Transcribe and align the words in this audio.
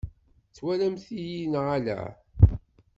Twalamt-iyi 0.55 1.45
neɣ 1.51 1.65
ala? 1.77 1.99